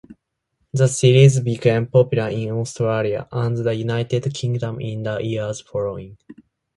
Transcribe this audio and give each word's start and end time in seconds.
The 0.73 0.87
series 0.87 1.41
became 1.41 1.85
popular 1.85 2.29
in 2.29 2.49
Australia 2.49 3.27
and 3.31 3.55
the 3.55 3.71
United 3.75 4.33
Kingdom 4.33 4.79
in 4.79 5.03
the 5.03 5.19
years 5.23 5.61
following. 5.61 6.17